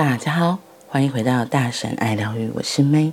[0.00, 3.12] 大家好，欢迎回到大神爱疗愈，我是 May。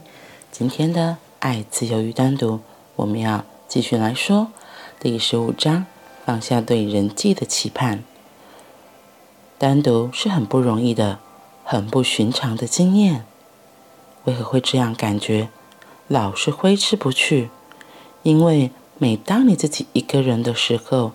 [0.54, 2.62] 今天的爱、自由与单独，
[2.96, 4.48] 我们要继续来说
[4.98, 5.86] 第十五章：
[6.26, 8.06] 放下对人际的期盼。
[9.58, 11.20] 单独是很不容易的，
[11.66, 13.26] 很不寻常的经验。
[14.24, 15.50] 为何会这样感觉？
[16.08, 17.50] 老是挥之不去？
[18.24, 21.12] 因为每当你自己一个人的时候，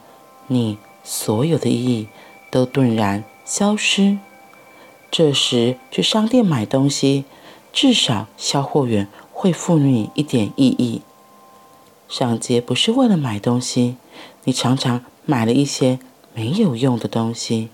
[0.48, 2.08] 你所有的意义
[2.50, 4.18] 都顿然消失。
[5.12, 7.26] 这时去商店买东西，
[7.70, 11.02] 至少销货员会赋予你一点意义。
[12.08, 13.96] 上街不是为了买东西，
[14.44, 15.98] 你常常买了一些
[16.32, 17.68] 没有用的东西，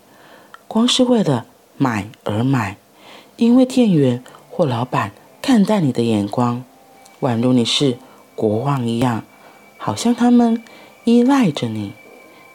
[0.67, 2.77] 光是为了买而买，
[3.37, 6.65] 因为店员或老板看待你的眼光，
[7.21, 7.99] 宛如你是
[8.35, 9.23] 国王一样，
[9.77, 10.65] 好像他们
[11.05, 11.93] 依赖着你。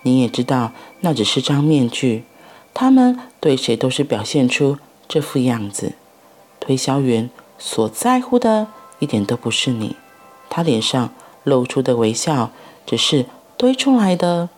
[0.01, 2.25] 你也知道那只是张面具。
[2.73, 5.93] 他们对谁都是表现出这副样子。
[6.59, 8.67] 推销员所在乎的
[8.99, 9.95] 一点都不是你，
[10.49, 11.09] 他脸上
[11.43, 12.51] 露出的微笑
[12.85, 13.25] 只是
[13.57, 14.49] 堆出来的，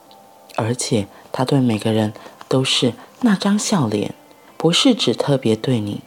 [0.56, 2.14] 而且他对每个人
[2.48, 4.14] 都是那张笑脸，
[4.56, 6.02] 不是只特别对你。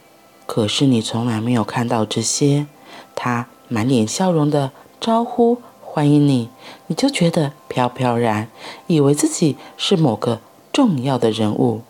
[0.45, 2.65] 可是你从来没有看到这些，
[3.13, 6.49] 他满脸笑容的招呼欢迎你，
[6.87, 8.47] 你就觉得飘飘然，
[8.87, 10.39] 以为自己是某个
[10.71, 11.81] 重要的人物。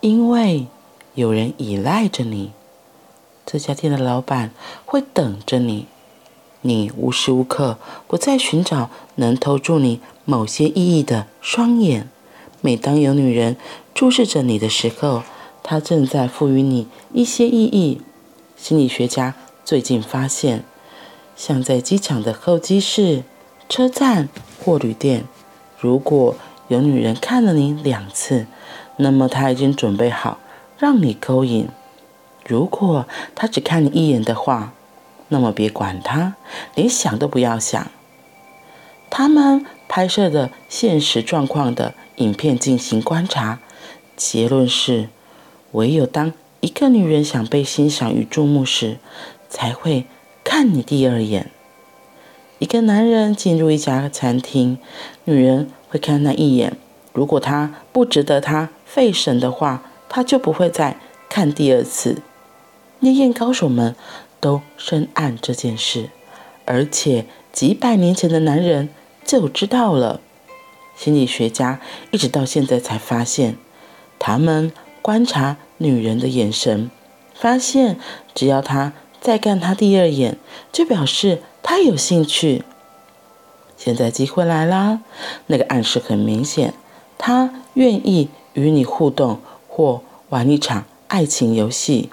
[0.00, 0.66] 因为
[1.14, 2.52] 有人依赖着你，
[3.44, 4.50] 这家店的老板
[4.84, 5.86] 会等着你。
[6.62, 12.08] 你无时无刻不在寻找能投注你某些意义的双眼。
[12.60, 13.56] 每当有女人
[13.94, 15.22] 注视着你的时候，
[15.62, 18.00] 她正在赋予你一些意义。
[18.56, 20.64] 心理学家最近发现，
[21.36, 23.22] 像在机场的候机室、
[23.68, 24.28] 车站
[24.64, 25.24] 或旅店，
[25.78, 26.34] 如果
[26.68, 28.46] 有女人看了你两次，
[28.96, 30.38] 那么他已经准备好
[30.78, 31.68] 让你勾引。
[32.44, 34.72] 如果他只看你一眼的话，
[35.28, 36.34] 那么别管他，
[36.74, 37.90] 连想都不要想。
[39.10, 39.28] 他。
[39.28, 43.60] 们拍摄的现实状况的影片进行观察，
[44.16, 45.08] 结论是：
[45.72, 48.98] 唯有当一个女人想被欣赏与注目时，
[49.48, 50.06] 才会
[50.42, 51.50] 看你第二眼。
[52.58, 54.78] 一个男人进入一家餐厅，
[55.24, 56.32] 女人会看他。
[56.32, 56.76] 一眼。
[57.16, 60.98] 如果他不值得他费神的话，他就不会再
[61.30, 62.20] 看第二次。
[63.00, 63.96] 烈焰高手们
[64.38, 66.10] 都深谙这件事，
[66.66, 68.90] 而且几百年前的男人
[69.24, 70.20] 就知道了。
[70.94, 73.56] 心理学家一直到现在才发现，
[74.18, 76.90] 他们观察女人的眼神，
[77.34, 77.98] 发现
[78.34, 80.36] 只要他再看他第二眼，
[80.70, 82.62] 就表示他有兴趣。
[83.78, 85.00] 现在机会来啦，
[85.46, 86.74] 那个暗示很明显。
[87.18, 92.10] 他愿意与你互动或玩一场爱情游戏，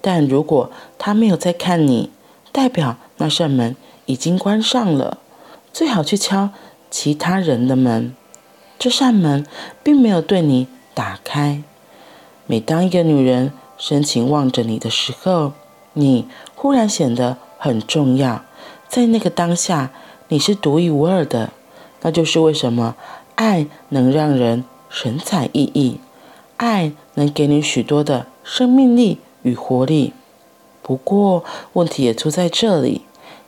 [0.00, 2.10] 但如果他没有在看你，
[2.52, 5.18] 代表那扇门已经关上了。
[5.72, 6.50] 最好去敲
[6.90, 8.14] 其他人的门，
[8.78, 9.46] 这扇门
[9.82, 11.62] 并没有对你打开。
[12.46, 15.52] 每当一个女人深情望着你的时候，
[15.92, 18.44] 你忽然显得很重要。
[18.88, 19.90] 在那个当下，
[20.28, 21.50] 你是独一无二的。
[22.02, 22.94] 那就是为什么。
[23.36, 25.96] 爱能让人神采奕奕，
[26.56, 30.12] 爱能给你许多的生命力与活力。
[30.82, 33.02] 不过，问题也出在这里：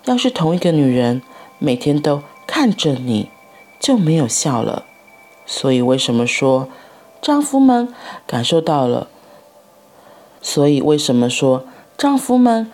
[0.05, 1.23] 要是同一个女人
[1.59, 3.31] 每天都看着你，
[3.81, 4.85] 就没有笑了。
[5.47, 6.69] 所以，为什么说
[7.23, 7.93] 丈夫们
[8.27, 9.09] 感受到了？
[10.43, 11.65] 所以，为什么说
[11.97, 12.71] 丈夫们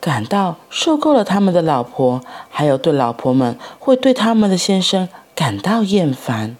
[0.00, 5.08] 感到受够了他们的老婆，还有对老婆们会对他们的先生？
[5.36, 6.56] 感到厌烦，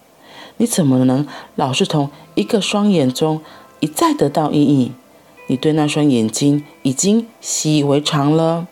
[0.59, 3.41] 你怎么能老是从一个双眼中
[3.81, 4.92] 一再得到意义？
[5.48, 8.69] 你对那双眼睛已经习以为常了。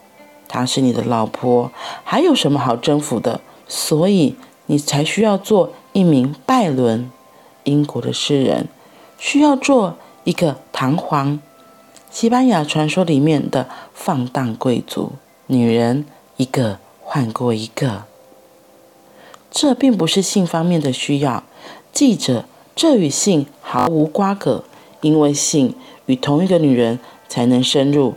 [0.46, 1.72] 她是你的老婆，
[2.04, 3.40] 还有什么好征服的？
[3.66, 7.10] 所以你才需要做一名拜伦。
[7.64, 8.68] 英国的诗人
[9.18, 11.38] 需要做一个唐璜，
[12.10, 15.12] 西班牙传说里面的放荡贵族，
[15.46, 16.04] 女人
[16.36, 18.04] 一个换过一个。
[19.54, 21.44] 这并不是性方面的需要，
[21.92, 24.64] 记者，这与性毫无瓜葛，
[25.00, 26.98] 因为性与同一个女人
[27.28, 28.14] 才能深入，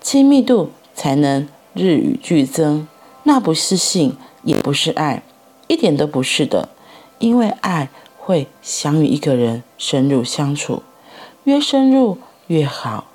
[0.00, 2.86] 亲密度才能日与俱增。
[3.24, 5.24] 那不是性，也不是爱，
[5.66, 6.68] 一点都不是的。
[7.18, 10.84] 因为爱会想与一个人深入相处，
[11.42, 13.08] 越深入越好，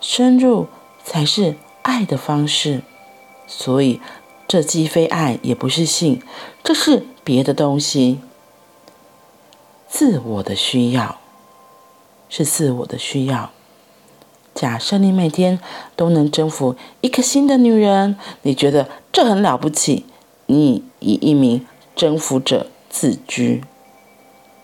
[0.00, 0.68] 深入
[1.02, 2.82] 才是爱的方式。
[3.48, 4.00] 所以。
[4.50, 6.20] 这既非爱，也不是性，
[6.64, 8.18] 这是别的东西。
[9.88, 11.20] 自我的需要，
[12.28, 13.52] 是自我的需要。
[14.52, 15.60] 假设你每天
[15.94, 20.04] 都能征服一个新的女人，你觉得这很了不起，
[20.46, 21.64] 你以一名
[21.94, 23.62] 征服者自居。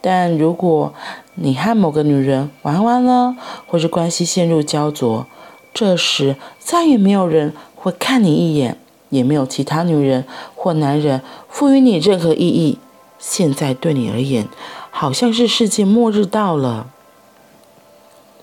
[0.01, 0.93] 但如果
[1.37, 3.37] 你和某个女人玩完了，
[3.69, 5.29] 或是关系陷入焦灼，
[5.73, 8.77] 这时再也没有人会看你一眼，
[9.17, 10.25] 也没有其他女人
[10.55, 12.79] 或男人赋予你任何意义。
[13.19, 14.47] 现在对你而言，
[14.91, 16.89] 好像是世界末日到了。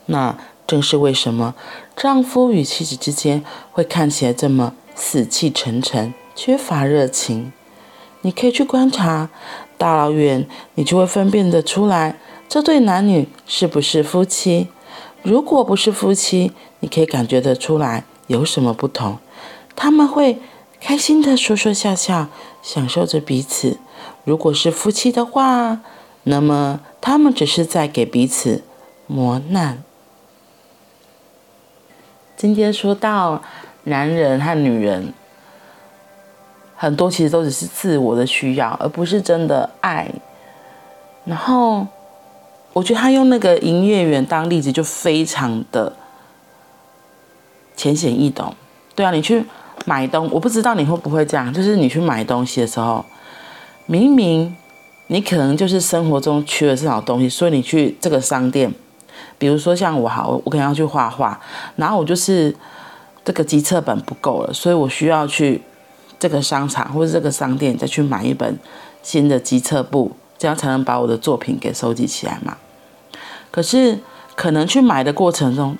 [0.08, 0.38] 那
[0.68, 1.56] 正是为什么
[1.96, 7.54] 丈夫与妻子之间会看起来这么死气沉沉、缺乏热情。
[8.22, 9.30] 你可以去观察。
[9.76, 12.18] 大老远，你就会分辨得出来，
[12.48, 14.70] 这对男女是不是夫妻。
[15.24, 19.18] 如果不是夫妻，你可以感觉得出来有什么不同。
[19.76, 20.40] 他们会
[20.84, 22.28] 开心的说说笑笑，
[22.62, 23.78] 享受着彼此。
[24.26, 25.80] 如果是夫妻的话，
[26.24, 28.66] 那么他们只是在给彼此
[29.08, 29.82] 磨难。
[32.36, 33.42] 今天说到
[33.86, 35.14] 男人和女人。
[36.76, 40.12] 很多其实都只是自我的需要，而不是真的爱。
[41.24, 41.88] 然后，
[42.74, 45.94] 我觉得他用那个营业员当例子，就非常的
[47.78, 48.54] 浅显易懂。
[48.96, 49.46] 对啊，你去
[49.86, 53.06] 买东，我不知道你会不会这样，就是你去买东西的时候，
[53.86, 54.56] 明明
[55.08, 58.74] 你可能就是生活中缺了这种东西，所以你去这个商店，
[59.38, 61.40] 比如说像我好，我可能要去画画，
[61.76, 62.56] 然后我就是
[63.24, 65.62] 这个集册本不够了，所以我需要去。
[66.20, 68.58] 这个商场或者这个商店再去买一本
[69.02, 72.56] 新的集册簿，这样才能把我的作品给收集起来嘛。
[73.52, 74.00] 可是
[74.34, 75.78] 可能去买的过程中，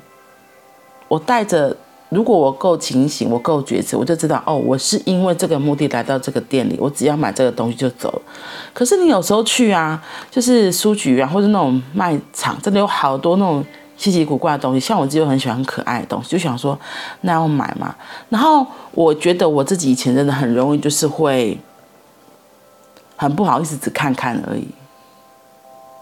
[1.08, 1.78] 我带着，
[2.14, 8.22] 如果我够清醒，我够觉知，我就知道哦，我是因为这个目的来到这个店里，我只要买这个东西就走了。
[8.74, 13.66] 可是你有时候去啊，就是书局啊，或者那种卖场，真的有好多那种。
[13.96, 16.78] 稀奇古怪的东西，像我自己又很喜欢可爱的东西，就想说
[17.22, 17.96] 那要买嘛。
[18.28, 21.58] 然后我觉得我自己以前真的很容易，就是会
[23.16, 24.68] 很不好意思只看看而已。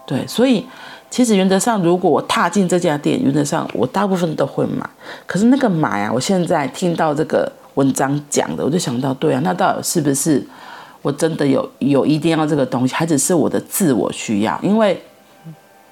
[0.06, 0.66] 对，所以
[1.12, 4.88] 其实原则上，如果我踏进这家店，原则上我大部分都会买。
[5.26, 10.42] 可是那个买啊，我现在听到这个文章讲的，我就想到，对啊，那到底是不是
[11.02, 14.58] 我真的有有一定要这个东西，还只是我的自我需要？
[14.62, 15.00] 因为。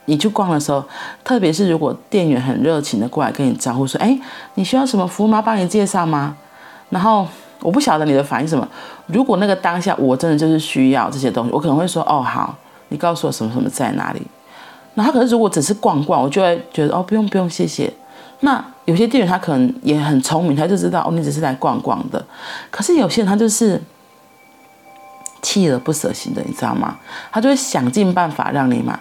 [0.07, 0.83] 你去逛的时候，
[1.23, 4.19] 特别是如果店员很热情的过来跟你招呼说：“哎，
[4.55, 5.41] 你需要什么服务吗？
[5.41, 6.37] 帮你介绍吗？”
[6.91, 7.25] 然后
[7.61, 8.67] 我不晓得你的反应什么。
[9.07, 12.57] 如果那个当下我真的就是需要这些东西，我可能会说：“哦，好，
[12.89, 14.21] 你告诉我什么什么在哪里。”
[14.95, 17.93] 然后可是如果只是逛逛，我就会觉得：“哦，不用不用，谢谢。”
[18.41, 22.25] 那有些店员他可能也很聪明，他就知道哦，你只是来逛逛的。
[22.71, 23.81] 可是有些人他就是
[25.43, 26.97] 锲而不舍型的，你知道吗？
[27.31, 28.99] 他就会想尽办法让你买。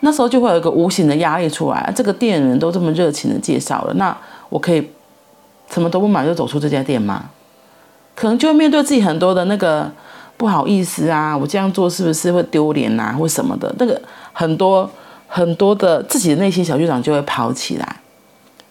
[0.00, 4.16] 那时候就会有一个无形的压力出来，这个店员都这么热情的介绍了，那
[4.48, 4.90] 我可以
[5.70, 7.26] 什么都不买就走出这家店吗？
[8.14, 9.90] 可能就会面对自己很多的那个
[10.36, 14.00] 不好意思啊，我这样做是不是会丢脸啊，或什么的，那个
[14.32, 14.90] 很多
[15.34, 17.96] 很多的自己的内心小剧场就会跑起来。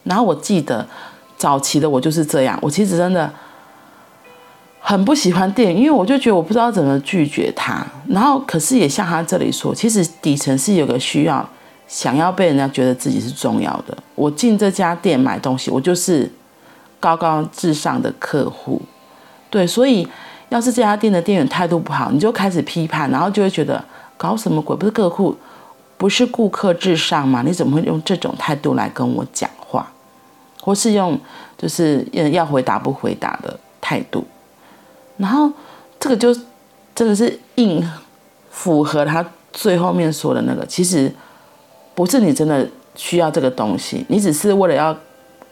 [0.04, 0.88] 然后我记得
[1.36, 3.31] 早期的我就是这样，我其实真的。
[4.84, 7.86] 很不喜欢店员，因为我就觉得我不知道怎么拒绝他。
[8.08, 11.48] 然后，可是也像他这里说，其实底层是有个需要，
[11.88, 13.96] 想要被人家觉得自己是重要的。
[14.15, 16.30] 我进这家店买东西，我就是
[17.00, 18.82] 高高至上的客户。
[19.51, 20.06] 对，所以
[20.50, 23.82] 要是这家店的店员态度不好，你就开始批判，然后就会觉得
[24.18, 24.75] 搞什么鬼？
[24.75, 25.38] 不是客户，
[26.01, 27.43] 不是顾客至上吗？
[27.46, 29.88] 你怎么会用这种态度来跟我讲话，
[30.60, 31.15] 或是用
[31.55, 34.25] 就是要回答不回答的态度？
[35.17, 35.51] 然后，
[36.00, 36.34] 这个就
[36.96, 37.88] 真的是硬
[38.50, 40.65] 符合他最后面说的那个。
[40.65, 41.13] 其实
[41.93, 44.98] 不是你真的需要这个东西，你只是为了要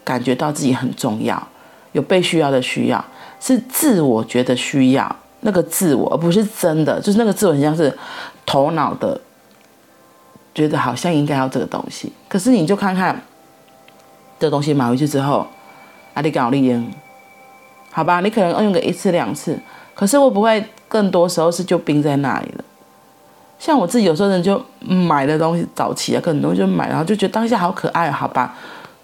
[0.04, 1.48] 感觉到自己很重要，
[1.92, 3.06] 有被需要的需要，
[3.40, 7.96] 是自我觉得需要那个自我，而不是真的，就是那个自我，很像是
[8.48, 9.22] 头脑的
[10.54, 12.12] 觉得好像应该要这个东西。
[12.28, 13.22] 可是你就看看
[14.40, 15.48] 这东西买回去之后，
[16.14, 16.92] 阿里搞利用。
[17.92, 19.60] 好吧，你可能要用个一次两次，
[19.96, 22.64] 可是会不会更多时候是就冰在那里了？
[23.58, 28.56] 像我自己有时候人就买的东西早期啊，很多就买，然后就觉得当下好可爱，好吧，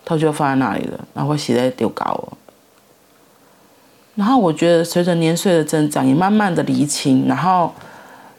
[0.06, 2.38] 它就放在那里了，然后洗在丢高哦。
[4.14, 7.74] 然后我觉得随着年岁的增长，也慢慢的厘清，然后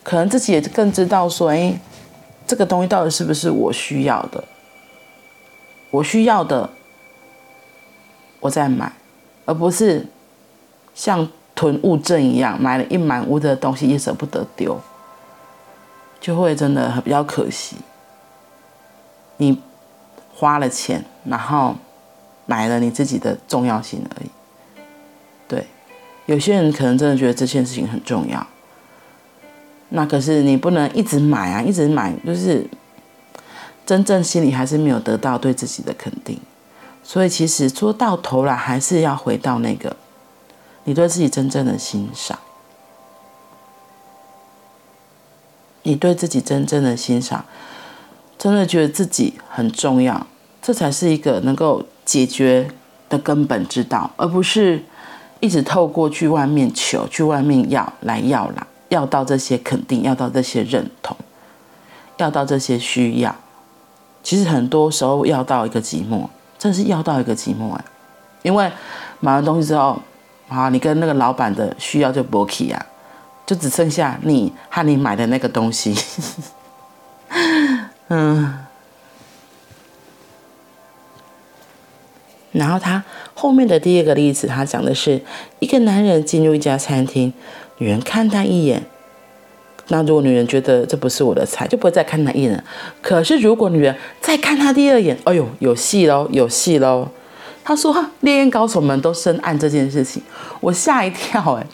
[0.02, 1.78] 可能自己也更知道说，哎，
[2.46, 4.44] 这个东西到底是不是我需要的？
[5.90, 6.70] 我需要的，
[8.40, 8.92] 我再买，
[9.44, 10.06] 而不是。
[10.94, 14.80] 像囤物症一样，买了一满屋的东西也舍不得丢，
[16.18, 17.76] 就会真的比较可惜。
[19.36, 19.60] 你
[20.32, 21.76] 花了钱，然后
[22.46, 24.30] 买了你自己的重要性而已。
[25.46, 25.66] 对，
[26.24, 28.46] 有些人可能真的觉得这件事情很重要，
[29.90, 32.66] 那可是你不能一直买啊，一直买，就是
[33.84, 36.38] 真正心里还是没有得到对自己的肯定。
[37.02, 39.96] 所以其实说到头来，还是要回到那个
[40.84, 42.36] 你对自己真正的欣赏，
[45.84, 47.44] 你对自己真正的欣赏，
[48.36, 50.26] 真的觉得自己很重要，
[50.60, 52.68] 这才是一个能够解决
[53.08, 54.82] 的根本之道，而不是
[55.38, 61.16] 一直透过去外面求、去外面要来要来，要到这些肯定，要到这些认同，
[62.16, 63.34] 要到这些需要。
[64.22, 66.28] 其实很多时候要到一个寂寞。
[66.58, 67.84] 真是要到一个寂寞哎，
[68.42, 68.72] 因为
[69.20, 70.00] 买完东西之后，
[70.48, 72.86] 啊，你跟那个老板的需要就没去啊，
[73.44, 75.94] 就只剩下你和你买的那个东西。
[78.08, 78.64] 嗯，
[82.52, 85.22] 然后他后面的第二个例子，他讲的是
[85.58, 87.30] 一个男人进入一家餐厅，
[87.78, 88.84] 女人看他一眼。
[89.88, 92.64] 那如果女人觉得这不是我的菜，就不会再看他一眼。
[93.00, 97.08] 可是如果女人再看他第二眼，哎呦，有戏喽，有戏喽。
[97.62, 100.22] 他说，烈焰高手们都深谙这件事情，
[100.60, 101.66] 我吓一跳哎。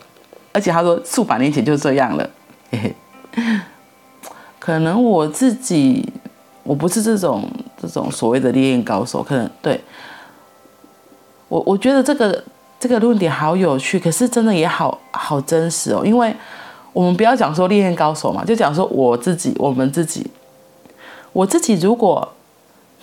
[0.52, 2.30] 而且他说，数百年前就这样了。
[4.58, 6.06] 可能我自己
[6.62, 9.80] 我不是这种这种所谓的烈焰高手，可能对。
[11.48, 12.44] 我我觉得这个
[12.82, 16.34] 这个论点好有趣，可是真的也好好真实哦，因为。
[16.94, 20.30] 我们不要讲说烈焰高手嘛，就讲说我自己，我们自己，
[21.32, 21.72] 我自己。
[21.80, 22.30] 如果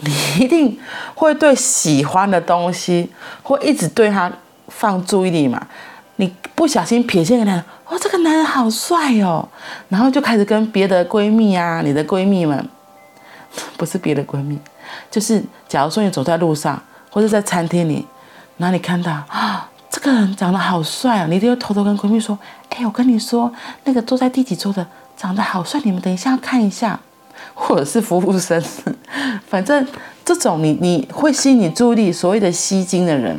[0.02, 0.80] 你一定
[1.16, 3.10] 会对喜欢的东西，
[3.42, 4.32] 会一直对他
[4.68, 5.66] 放注意力嘛？
[6.18, 9.50] 你不小心瞥见一个男人，哦，这个男人好帅哦，
[9.88, 12.64] 然后就开始跟别的闺蜜啊，你的闺蜜们，
[13.76, 14.60] 不是别的闺蜜，
[15.10, 18.06] 就是假如说你走在路上，或者在餐厅里，
[18.58, 19.59] 然后你看到啊。
[19.90, 21.26] 这个人长得好帅啊！
[21.28, 22.38] 你一定要偷偷跟闺蜜说
[22.70, 23.52] ：“哎，我跟你说，
[23.86, 24.86] 那个坐在第几桌的
[25.18, 27.00] 长得好帅，你们等一下看一下。
[27.56, 28.62] ”或者是服务生，
[29.48, 29.86] 反正
[30.24, 33.36] 这种你你会吸引你注意力，所谓的吸睛的人，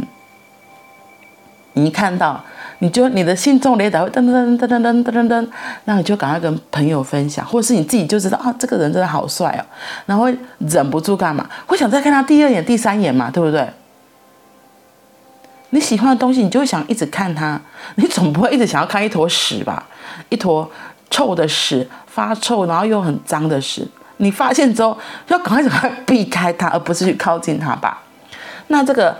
[1.74, 2.42] 你一看到，
[2.80, 5.48] 你就你的心中雷达会噔噔噔噔噔噔噔噔，
[5.84, 9.62] 那你就赶快跟朋友分享，或者是你自己就知道啊，这个人真的好帅哦，
[10.06, 11.48] 然后会忍不住干嘛？
[11.66, 13.68] 会想再看他第二眼、第三眼嘛，对不对？
[15.70, 17.60] 你喜欢的东西，你就会想一直看它。
[17.96, 19.86] 你总不会一直想要看一坨屎吧？
[20.28, 20.68] 一坨
[21.08, 23.86] 臭的屎，发臭，然后又很脏的屎。
[24.16, 24.96] 你发现之后，
[25.28, 28.02] 要赶快赶快避开它，而不是去靠近它吧？
[28.66, 29.16] 那这个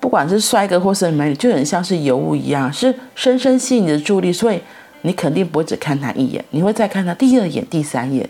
[0.00, 4.60] 不管是帅哥或是美女，就很像是尤物一样，是深深吸引你的注意力，所以
[5.02, 8.28] 你肯定不会只看他一眼，你会再看他第二眼、第三眼。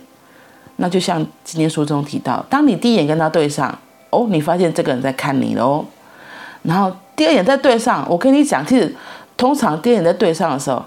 [0.77, 3.79] 那就像今天书中提到，当你第一眼跟他对上，
[4.11, 5.85] 哦，你发现这个人在看你喽，
[6.63, 6.95] 然后。
[7.19, 8.95] 第二眼在对上，我跟你讲，其实
[9.37, 10.81] 通常第二眼在对上的时候，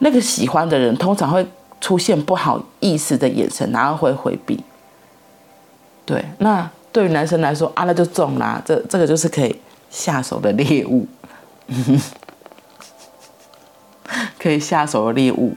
[0.00, 1.44] 那个喜欢的人通常会
[1.80, 4.62] 出现不好意思的眼神，然后会回避。
[6.04, 9.58] 对，那对于男生来说啊，那就中啦，这这个就是可以
[9.88, 11.08] 下手的猎物，
[14.38, 15.54] 可以下手的猎物。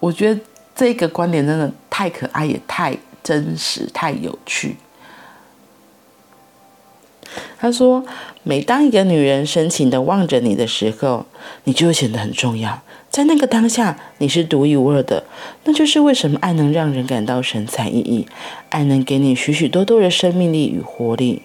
[0.00, 0.40] 我觉得
[0.74, 4.78] 这个观点真的太可爱，也太真实，太有趣。
[7.58, 8.04] 他说
[8.44, 11.26] ：“每当一个女人深情地望着你的时候，
[11.64, 12.80] 你就会显得很重要。
[13.10, 15.24] 在那个当下，你是独一无二的。
[15.64, 18.26] 那就是为什么爱能让人感到神采奕奕，
[18.68, 21.42] 爱能给你许许多多的生命力与活力。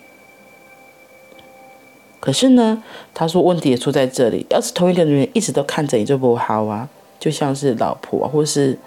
[2.19, 2.83] 可是呢，
[3.13, 4.45] 他说问题也出在这里。
[4.49, 6.87] 要是同一个女人一直都看着你，就不好啊，
[7.19, 8.77] 就像是老婆或是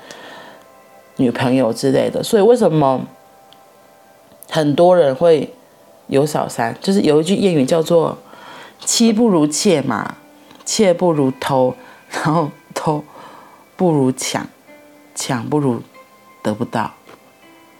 [1.16, 2.22] 女朋友之类的。
[2.22, 3.04] 所以为什么
[4.48, 5.52] 很多人会？”
[6.08, 8.16] 有小三，就是有一句谚语叫做
[8.84, 10.16] “妻不如妾嘛，
[10.64, 11.74] 妾不如偷，
[12.10, 13.02] 然后偷
[13.76, 14.46] 不如抢，
[15.14, 15.82] 抢不如
[16.42, 16.92] 得不到”。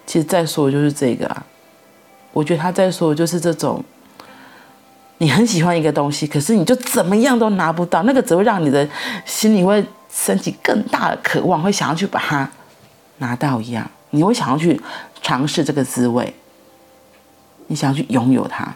[0.07, 1.47] 其实再说就是这个啊，
[2.33, 3.85] 我觉得他在说的就是这种，
[5.19, 8.89] 你很喜欢一个东西，可是你就怎么样都拿不到，那个只会让你的
[9.25, 12.49] 心里会升起更大的渴望，会想要去把它
[13.19, 14.81] 拿到一样，你会想要去
[15.23, 16.35] 尝试这个滋味。
[17.69, 18.75] 你想要去拥有它，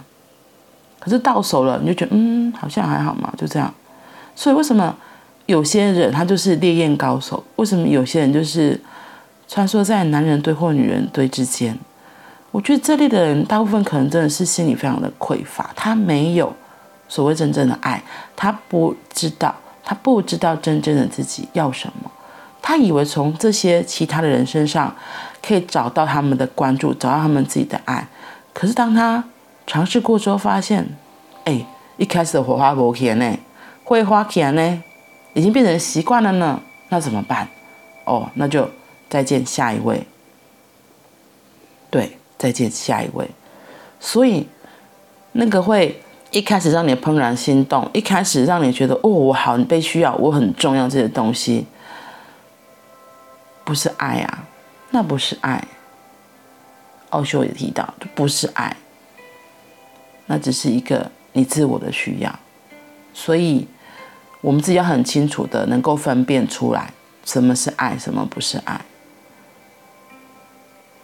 [0.98, 3.72] 可是到手了，你就觉得嗯，好像还好嘛，就这样。
[4.34, 4.96] 所以为什么
[5.46, 7.42] 有些人他就是烈焰高手？
[7.56, 8.80] 为什么有些人就是
[9.48, 11.76] 穿梭在男人堆或女人堆之间？
[12.50, 16.52] 我觉得这类的人大部分可能真的是心里非常的匮乏，他没有
[17.08, 18.02] 所谓真正的爱，
[18.34, 19.54] 他不知道，
[19.84, 22.10] 他不知道真正的自己要什么，
[22.60, 24.92] 他以为从这些其他的人身上
[25.40, 28.06] 可以找到他们的关注，找到他们自己的爱。
[28.52, 29.24] 可是当他
[29.66, 30.86] 尝试过之后发现，
[31.44, 31.64] 哎，
[31.96, 33.38] 一开始的火花不起来呢，
[33.84, 34.82] 会花起来呢，
[35.34, 37.48] 已经变成习惯了呢，那怎么办？
[38.04, 38.68] 哦，那就
[39.08, 40.04] 再见下一位。
[41.90, 43.28] 对，再见下一位。
[44.00, 44.48] 所以
[45.32, 51.66] 那个会一开始让你怦然心动，一开始让你觉得哦，我好被需要，我很重要这些东西，
[53.64, 54.44] 不是爱啊，
[54.90, 55.62] 那不是爱。
[57.10, 58.76] 奥修也提到，这不是爱，
[60.26, 62.38] 那只是一个你自我的需要。
[63.12, 63.66] 所以，
[64.40, 66.92] 我们自己要很清楚的能够分辨出来，
[67.24, 68.80] 什么是爱，什么不是爱。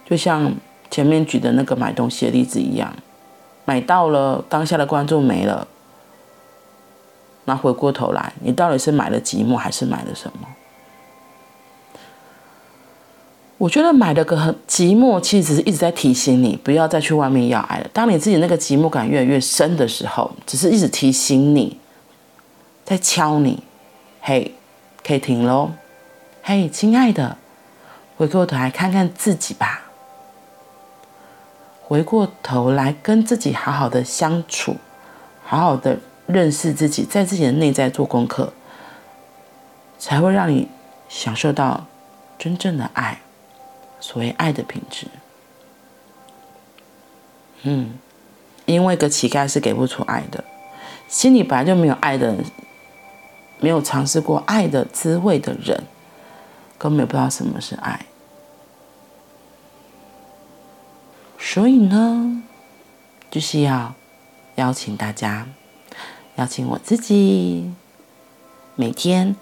[0.04, 0.54] 就像
[0.90, 2.94] 前面举的那个买东西的例子一样，
[3.64, 5.66] 买到了，当下的关注没了，
[7.44, 10.46] 那回过头来，你到底是买了寂寞，还是买了什么？
[13.66, 17.90] 我觉得买了个很寂寞，其实只是一直在提醒你不要再去外面要爱了。
[17.92, 21.76] 当你自己那个寂寞感越来越深的时候，只是一直提醒你，
[22.85, 23.64] 在敲你，
[24.20, 24.54] 嘿，
[25.04, 25.73] 可以停喽，
[26.44, 27.38] 嘿，亲爱的，
[28.16, 29.82] 回过头来看看自己吧，
[31.82, 34.76] 回过头来跟自己好好的相处，
[35.44, 38.52] 好好的认识自己，在自己的内在做功课，
[39.99, 40.68] 才会让你
[41.08, 41.85] 享受到
[42.38, 43.18] 真正的爱。
[44.00, 45.06] 所谓爱的品质，
[47.62, 47.98] 嗯，
[48.64, 50.44] 因为个乞丐是给不出爱的，
[51.08, 52.36] 心里本来就没有爱的，
[53.58, 55.84] 没有尝试过爱的滋味的人，
[56.78, 58.06] 根本不知道什么是爱。
[61.38, 62.42] 所以呢，
[63.30, 63.94] 就是要
[64.56, 65.48] 邀请大家，
[66.36, 67.72] 邀请我自己，
[68.74, 69.34] 每天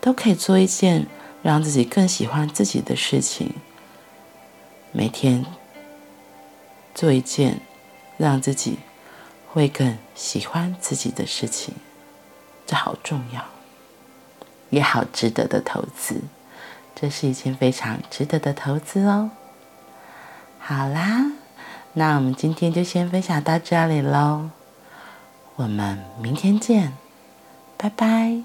[0.00, 1.06] 都可以做一件
[1.42, 3.52] 让自己更喜欢自己的事情。
[4.96, 5.44] 每天
[6.94, 7.60] 做一件
[8.16, 8.78] 让自己
[9.46, 11.74] 会更喜欢自己的事情，
[12.66, 13.44] 这好重要，
[14.70, 16.22] 也好值得的投资。
[16.94, 19.32] 这是一件非常值得的投资哦。
[20.58, 21.30] 好啦，
[21.92, 24.48] 那我们今天就先分享到这里喽，
[25.56, 26.94] 我们明天见，
[27.76, 28.40] 拜拜。